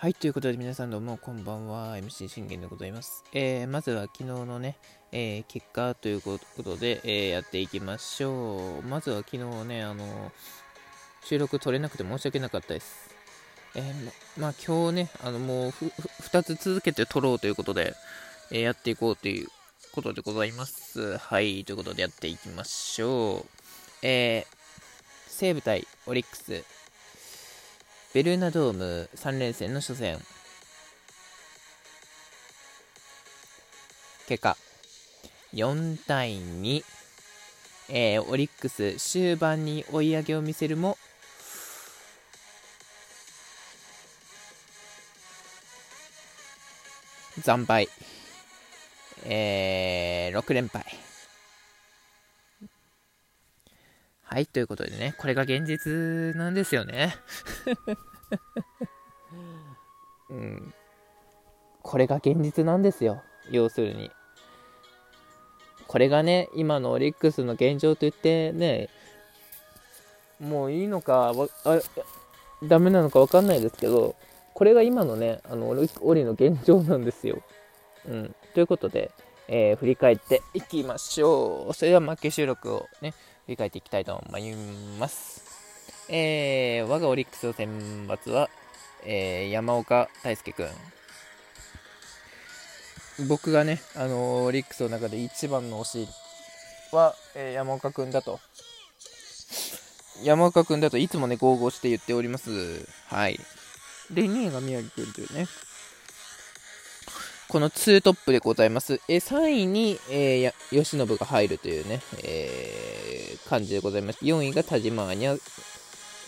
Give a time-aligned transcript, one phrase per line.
[0.00, 3.24] はい、ということで皆さんどうもこんばんは、MC 信玄でございます。
[3.32, 4.76] えー、まずは昨日のね、
[5.10, 8.86] えー、結果ということで、えー、やっていきましょう。
[8.86, 10.30] まずは昨日ね、あの
[11.24, 13.10] 収録取れなくて申し訳なかったです。
[13.74, 13.92] え
[14.38, 17.96] ま、あ今日ね、あのもう2つ続けて撮ろうということで、
[18.52, 19.48] えやっていこうという
[19.90, 21.18] ことでございます。
[21.18, 23.46] はい、ということでやっていきましょう。
[24.04, 24.46] え
[25.26, 26.77] 西武対オリックス。
[28.14, 30.18] ベルーナドーム3連戦の初戦。
[34.26, 34.56] 結果
[35.54, 36.82] 4対2、
[37.88, 40.98] えー、オリックス終盤に追い上げを見せるも
[47.42, 47.88] 惨敗、
[49.24, 51.07] えー、6連敗。
[54.30, 57.16] はい、ということでね、これが現実なんですよね。
[60.28, 60.74] うん。
[61.82, 63.22] これが現実なんですよ。
[63.50, 64.10] 要するに。
[65.86, 68.90] これがね、今のオリックスの現状と言ってね、
[70.38, 71.32] もういいのか、
[71.64, 71.80] あ
[72.62, 74.14] ダメなのか分かんないですけど、
[74.52, 77.42] これが今のね、あのオリの現状なんですよ。
[78.06, 78.34] うん。
[78.52, 79.10] ということで、
[79.48, 81.72] えー、振り返っていきましょう。
[81.72, 83.14] それでは負け収録をね、
[83.48, 84.54] 振り返っていきたいと思い
[84.98, 85.42] ます。
[86.10, 88.50] えー、我がオリックスの選抜は、
[89.06, 90.68] えー、山岡大輔君。
[93.26, 96.08] 僕がね、あのー、オリックスの中で一番の推し
[96.92, 98.38] は、えー、山岡君だと。
[100.22, 102.86] 山岡君だといつもね、豪語して言っております。
[103.06, 103.40] はい。
[104.10, 105.46] で、2位が宮城君というね、
[107.48, 109.00] この2トップでございます。
[109.08, 112.87] え3位に、えー、吉信が入るというね、え、
[113.48, 114.24] 感じでございます。
[114.24, 115.40] 4位が田島アニャ、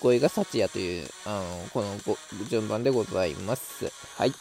[0.00, 3.92] 5位が幸也という、あのこの順番でございます。
[4.16, 4.32] はい。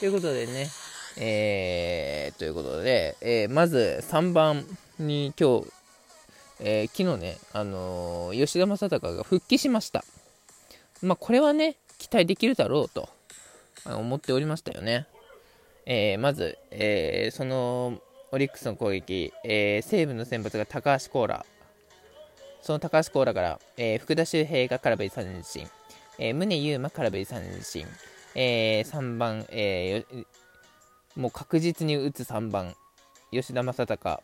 [0.00, 0.68] ということでね、
[1.16, 4.66] えー、ということで、えー、まず3番
[4.98, 5.66] に今日、
[6.58, 10.04] えー、昨日ね、あのー、吉田正尚が復帰しました。
[11.02, 13.08] まあ、これはね、期待できるだろうと
[13.86, 15.06] 思っておりましたよね。
[15.86, 18.00] えー、まず、えー、その
[18.32, 21.46] オリックスの攻撃、えー、西武の先発が高橋コーラ、
[22.62, 25.68] その高橋コーラから、え福田周平が空振り三振、
[26.18, 27.86] え宗佑磨空振り三振、
[28.34, 30.04] え3番、え
[31.16, 32.74] もう確実に打つ3番、
[33.30, 34.22] 吉田正尚、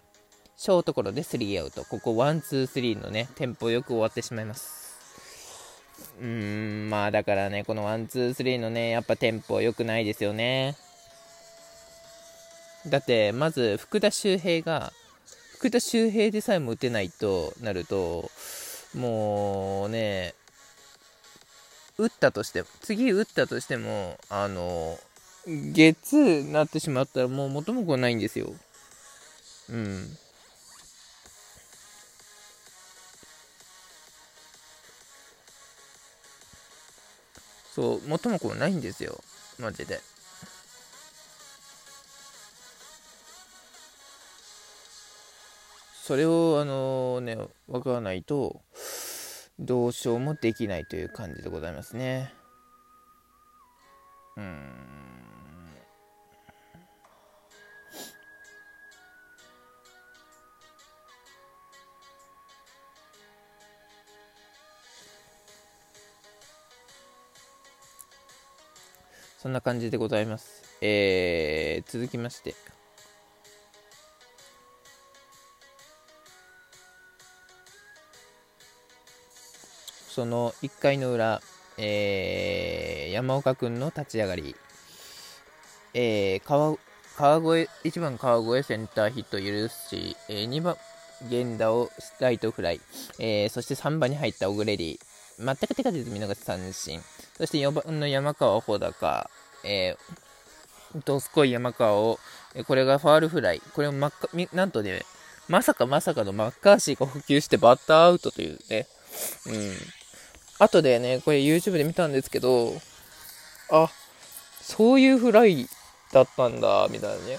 [0.56, 4.86] ショートゴロでスリーアウト、ここ one, two, three のね、テンポよく終わってしまいます。
[6.18, 10.76] うーん、まあだからね、この one, two, three のね、やっぱテンポ良くないですよね。
[12.86, 14.92] だって、まず、福田周平が、
[15.56, 18.30] 福田周平でさえも打てないとなると、
[18.94, 20.34] もうね、
[21.96, 24.98] 打ったとしても、次打ったとしても、あの、
[25.46, 28.54] ゲッツーなってしまったらもう元も子ないんですよ。
[29.70, 30.18] うん。
[37.74, 39.18] そう、元も子ないんですよ。
[39.58, 40.00] マジで。
[46.06, 47.36] それを、あのね、
[47.66, 48.60] わからないと、
[49.58, 52.32] どうしようもできないという感じでございますね。
[54.36, 54.70] うん。
[69.38, 70.62] そんな感じでございます。
[70.80, 72.54] えー、続きまして、
[80.16, 81.42] その1回の裏、
[81.76, 84.56] えー、山岡君の立ち上がり、
[85.92, 86.78] えー、川
[87.18, 90.76] 川越1番川越センターヒット許し、えー、2番
[91.28, 92.80] 源田をライトフライ、
[93.18, 96.98] えー、そして3番に入ったオグレリー、全く手が出ず見逃し三振、
[97.36, 99.28] そして4番の山川穂高、
[99.64, 102.18] えー、どすこい山川を、
[102.54, 105.02] えこれがファールフライ、これを真っ赤、なんとね、
[105.46, 108.86] まさかまさかのマッカーシーが補給してバッターアウトというね、
[109.46, 109.76] うん、
[110.58, 112.74] 後でね、これ YouTube で見たんですけど、
[113.70, 113.90] あ、
[114.60, 115.68] そういうフライ
[116.12, 117.38] だったんだ、みたいなね。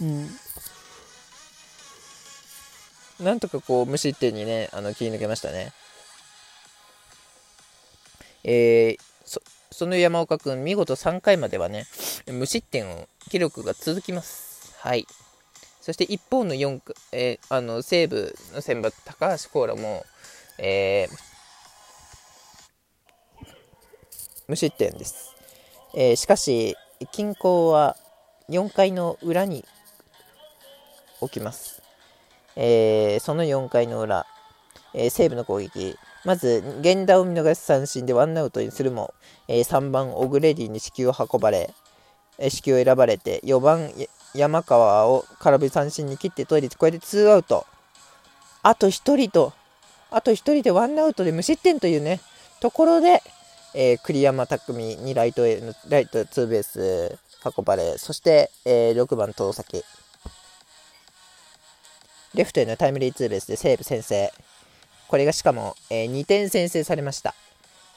[0.00, 0.30] うん。
[3.24, 5.72] なんとかこう、無失点にね、あの、切り抜けましたね。
[8.44, 11.86] えー、そ、その山岡君、見事3回まではね、
[12.26, 14.74] 無失点を、記録が続きます。
[14.78, 15.06] はい。
[15.80, 16.80] そして一方の4、
[17.12, 20.04] えー、あの、西武の選抜、高橋コーラも、
[20.58, 21.29] えー、
[24.50, 25.36] 無失点です。
[25.94, 26.76] えー、しかし、
[27.12, 27.96] 均衡は
[28.48, 29.64] 4回の裏に
[31.20, 31.80] 起きます。
[32.56, 34.26] えー、その4回の裏、
[34.92, 39.14] えー、西武の攻撃、まず、源田を見逃し三振でワンアウトにするも、
[39.46, 41.72] えー、3番オグレディに四球を運ばれ、
[42.38, 43.88] えー、四球を選ばれて、4番
[44.34, 47.66] 山川を空振り三振に切って取り、これで2アウト。
[48.64, 49.52] あと1人と、
[50.10, 52.20] あと1人でワンアウトで無失点というね、
[52.58, 53.22] ところで、
[53.74, 59.84] えー、栗山巧にライトへライトツーベース運ばれ、そして、えー、6番遠崎。
[62.34, 64.32] レフトへのタイムリーツーベースで西武先制。
[65.08, 67.34] これがしかも、えー、2点先制されました。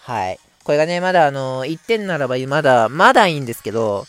[0.01, 0.39] はい。
[0.63, 4.05] これがね、まだあの1点ならばまだ、まだいいんですけど、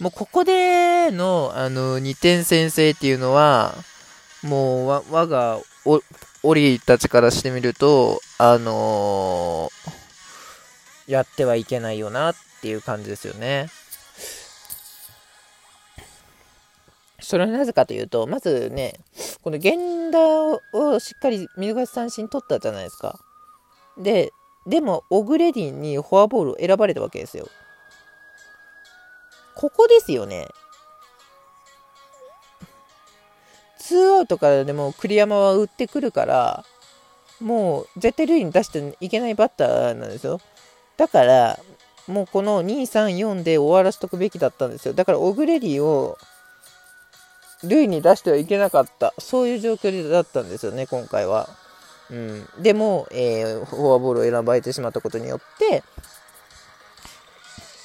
[0.00, 3.74] もうここでの、あの2点先制っていうのは、
[4.42, 6.00] もう、わ、我が、お、
[6.42, 9.95] オリたちからしてみると、あのー、
[11.06, 13.68] やってはいけないよなっていう感じですよね。
[17.20, 19.00] それはなぜかというと、まずね、
[19.42, 23.18] この源田をしっかり見逃し三振取ったじゃないですか。
[23.98, 24.32] で、
[24.66, 27.48] でも、オグレディにフォアボールを選ばれたわけですよ。
[29.54, 30.48] ここですよね。
[33.78, 36.64] ツーアウトからでも栗山は打ってくるから、
[37.40, 40.40] もう絶対塁に出していけないバッターなんですよ。
[40.96, 41.58] だから、
[42.06, 44.94] もうこの2、3、4で終わらせとくべきだったんですよ。
[44.94, 46.18] だから、オグレディを
[47.64, 51.48] 塁に出してはいけなかった、そういう状況だったんですよね、今回は。
[52.10, 55.82] うん、でも、えー、フォアボールを選ばれてしまったことによって、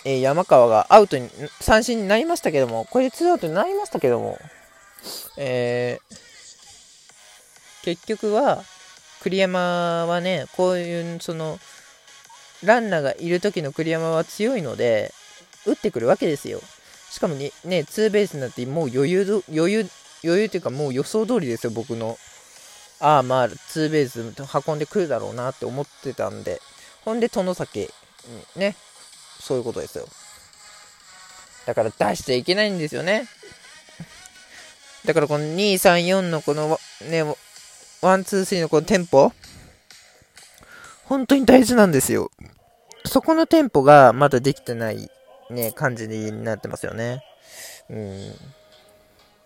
[0.05, 1.29] えー、山川がアウトに、
[1.59, 4.37] 三振になりましたけども、これでツーアウトになりましたけども、
[5.37, 8.63] えー、結局は、
[9.21, 11.59] 栗山はね、こういう、その、
[12.63, 15.13] ランナーがいる時の栗山は強いので、
[15.65, 16.61] 打ってくるわけですよ。
[17.09, 19.89] しかもね、ねツーベースになってもう余裕、余裕、
[20.23, 22.17] 余裕というかもう予想通りですよ、僕の。
[22.99, 24.21] ああ、まあ、ツーベース
[24.67, 26.61] 運んでくるだろうなって思ってたんで。
[27.03, 27.89] ほんで、殿崎、
[28.55, 28.75] ね、
[29.39, 30.07] そういうことですよ。
[31.65, 33.27] だから出しちゃいけないんですよね。
[35.05, 36.79] だからこの2、3、4のこの
[37.09, 37.35] ね、1、
[38.01, 39.31] 2、3のこのテンポ、
[41.05, 42.31] 本当に大事なんですよ。
[43.11, 45.11] そこのテンポがまだできてない
[45.49, 47.21] ね、感じになってますよね。
[47.89, 47.97] うん。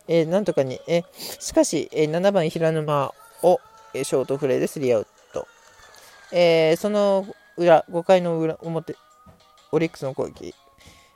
[0.07, 1.01] えー、なんとかに、え
[1.39, 3.59] しかし、えー、7番平沼を、
[3.95, 5.47] え、ショートフレーでスリーアウト。
[6.31, 7.25] え、その
[7.57, 8.97] 裏、5回の裏表、
[9.71, 10.53] オリックスの攻撃。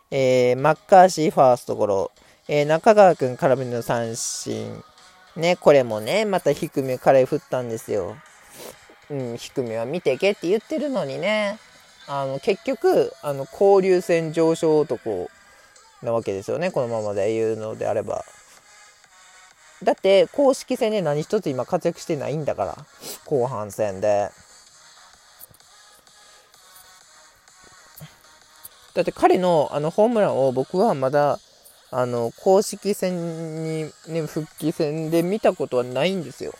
[0.09, 2.11] え、マッカーシーファーストゴロ。
[2.47, 4.83] え、中川君空振りの三振。
[5.35, 8.17] ね、これもね、また低めから振ったんですよ。
[9.11, 11.59] うん、低めは見てけって言ってるのにね。
[12.11, 15.29] あの、結局、あの、交流戦上昇男
[16.01, 16.71] なわけですよね。
[16.71, 18.25] このままで言うのであれば。
[19.83, 22.77] だって、公式戦で何一つ今活躍してないんだから。
[23.25, 24.31] 後半戦で。
[28.95, 31.39] だって彼のあのホームランを僕はまだ
[31.91, 36.53] あの公式戦に、ね、復帰戦で見たことはないんですよ。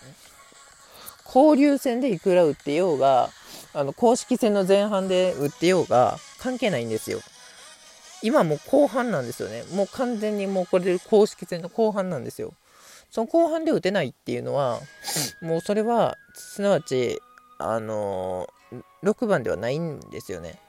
[1.26, 3.30] 交流戦でいくら打ってようが
[3.74, 7.20] あの、公式戦の前半で打ってようが関係ないんですよ。
[8.22, 9.64] 今もう後半なんですよね。
[9.74, 12.54] もう完全にもうこれで公式戦の後半なんですよ。
[13.12, 14.80] その後半で打てないっていうのは、
[15.42, 17.22] もうそれは、すなわち、
[17.58, 20.60] あのー、6番ではないんですよね。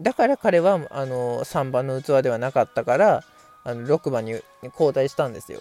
[0.00, 3.24] だから彼は、あのー、3番の器ではなかったから、
[3.64, 5.60] あの6番に交代したんですよ。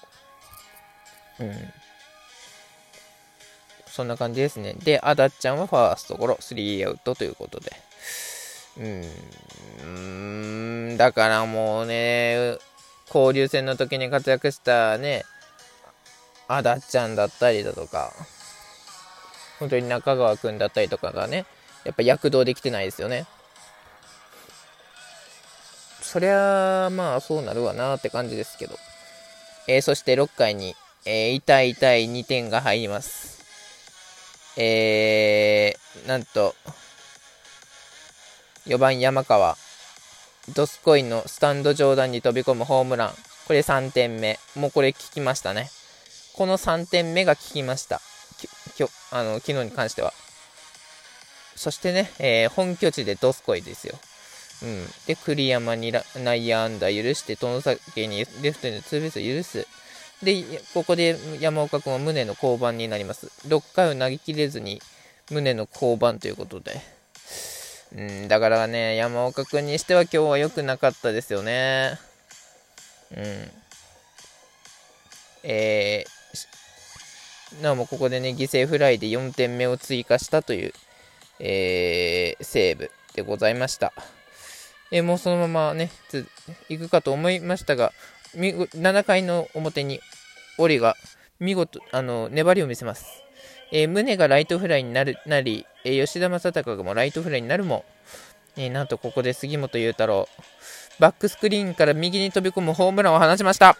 [1.39, 1.51] うん。
[3.97, 4.75] そんな感じですね。
[4.83, 7.71] で、あだっちゃんはファーストゴロ、スリーアウトということで。
[8.77, 12.59] うーん、だからもうね、
[13.07, 15.25] 交流戦の時に活躍したね、
[16.47, 18.13] あだっちゃんだったりだとか、
[19.57, 21.47] 本当に中川くんだったりとかがね、
[21.83, 23.25] やっぱ躍動できてないですよね。
[26.03, 28.77] そりゃ、まあそうなるわなって感じですけど。
[29.67, 33.36] えー、そして6回に、えー、痛い痛い2点が入ります。
[34.57, 36.55] えー、なんと、
[38.65, 39.55] 4番山川、
[40.55, 43.13] ドスコインのスタンド上段に飛び込むホームラン。
[43.47, 44.39] これ3点目。
[44.55, 45.69] もうこれ聞きましたね。
[46.33, 48.01] この3点目が効きました。
[48.75, 50.11] きょあの昨日に関しては。
[51.55, 53.95] そしてね、えー、本拠地でドスコイですよ。
[54.63, 54.85] うん。
[55.05, 59.67] で、栗山に内野安打許して、外崎にレフトにツーベース許す。
[60.23, 60.43] で、
[60.73, 63.27] ここで山岡君は胸の降板になります。
[63.47, 64.81] 6回を投げきれずに
[65.31, 66.81] 胸の降板ということで。
[67.95, 71.99] うん、だからね、山岡君にしては今日は良くなかったですよね。
[73.15, 73.51] うん。
[75.43, 80.73] えー、なおもここでね、犠牲フライで4点目を追加したという、
[81.39, 83.93] えー、セーブでございました。
[84.91, 85.91] えー、もうそのままね、
[86.69, 87.93] 行くかと思いましたが、
[88.33, 89.99] 7回の表に、
[90.57, 90.95] オリが
[91.39, 93.23] 見事、あの、粘りを見せます。
[93.71, 97.83] えー、宗がライトフライになるなり、えー、吉田正尚がもライトフライになるも、
[98.55, 100.27] えー、なんとここで杉本裕太郎、
[100.99, 103.77] バックスクリーンから右に飛び込むホームランを放ちました。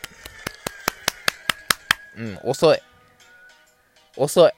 [2.18, 2.80] うん、遅い。
[4.18, 4.52] 遅い。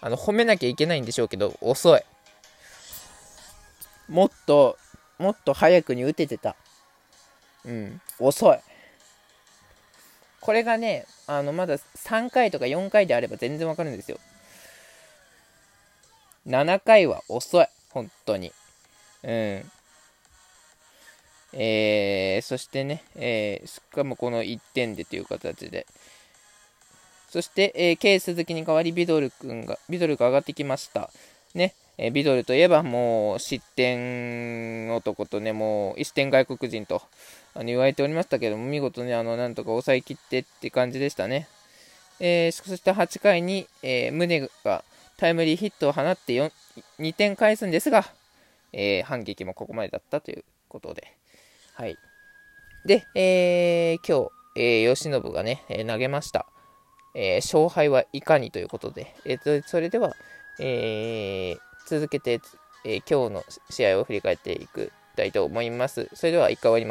[0.00, 2.02] あの、褒めなきゃいけないんでしょうけど、遅い。
[4.08, 4.76] もっと、
[5.18, 6.56] もっと早くに打ててた。
[7.64, 8.58] うん、遅い。
[10.40, 14.18] これがね、あの、まだ3回とか4回であれば全然わかるんですよ。
[16.46, 17.66] 7回は遅い。
[17.90, 18.52] 本当に。
[19.22, 19.70] うん。
[21.52, 25.86] えー、そしてね、えー、しかもこの1点でという形で。
[27.30, 31.10] そして、えー、K 鈴木に代わりビドル君が、ビドルが上がってきました。
[31.54, 37.02] ね、え、ビドルといえばもう失点男とね、もう一点外国人と
[37.54, 41.48] あの言われておりましたけども、見事ね、あの、なんとか抑えきってって感じでしたね。
[42.18, 44.84] えー、そして8回に、えー、宗が
[45.16, 46.50] タイムリーヒットを放って
[46.98, 48.04] 2点返すんですが、
[48.72, 51.12] えー、反撃もここまでだったということで。
[51.74, 51.96] はい。
[52.86, 56.46] で、えー、今日、えー、吉信がね、投げました。
[57.14, 60.16] え勝敗はいかにということで、えー、それでは、
[60.58, 62.40] え続けて、
[62.84, 66.08] え今日の試合を振り返っていきたいと思います。
[66.14, 66.90] それでは1回終わります。